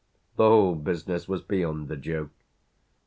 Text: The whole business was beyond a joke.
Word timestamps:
The 0.35 0.47
whole 0.49 0.73
business 0.73 1.27
was 1.27 1.43
beyond 1.43 1.91
a 1.91 1.95
joke. 1.95 2.31